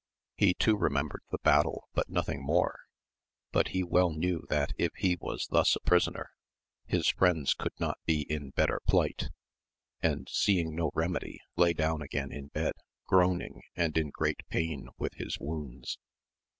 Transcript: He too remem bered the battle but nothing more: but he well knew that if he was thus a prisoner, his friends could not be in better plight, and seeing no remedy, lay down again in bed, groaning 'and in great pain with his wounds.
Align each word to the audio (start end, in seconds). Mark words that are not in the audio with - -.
He 0.35 0.55
too 0.55 0.75
remem 0.75 1.09
bered 1.09 1.27
the 1.29 1.37
battle 1.43 1.87
but 1.93 2.09
nothing 2.09 2.43
more: 2.43 2.79
but 3.51 3.67
he 3.67 3.83
well 3.83 4.09
knew 4.09 4.47
that 4.49 4.73
if 4.75 4.91
he 4.95 5.15
was 5.15 5.45
thus 5.51 5.75
a 5.75 5.79
prisoner, 5.79 6.31
his 6.87 7.09
friends 7.09 7.53
could 7.53 7.79
not 7.79 7.99
be 8.07 8.23
in 8.23 8.49
better 8.49 8.81
plight, 8.87 9.29
and 10.01 10.27
seeing 10.27 10.73
no 10.75 10.89
remedy, 10.95 11.37
lay 11.55 11.73
down 11.73 12.01
again 12.01 12.31
in 12.31 12.47
bed, 12.47 12.73
groaning 13.05 13.61
'and 13.75 13.95
in 13.95 14.09
great 14.09 14.39
pain 14.49 14.89
with 14.97 15.13
his 15.17 15.37
wounds. 15.39 15.99